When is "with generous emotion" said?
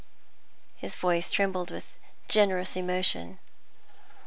1.69-3.37